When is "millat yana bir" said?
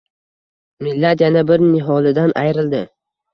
0.87-1.65